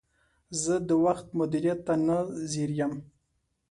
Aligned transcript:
زه 0.61 0.75
د 0.87 0.89
وخت 1.05 1.27
مدیریت 1.39 1.79
ته 1.87 1.93
نه 2.07 2.17
ځیر 2.51 2.69
یم. 2.79 2.93